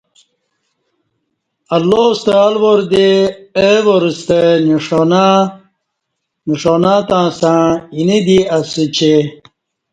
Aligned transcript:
اللہ 1.75 2.05
ستہ 2.19 2.35
الواردےاو 2.47 3.79
وار 3.85 4.03
ستہ 4.19 4.39
نݜانہ 6.47 6.93
تاستݩع 7.09 7.61
اینہ 7.95 8.17
دی 8.25 8.39
اسہ 8.57 8.83
چہ 8.95 9.13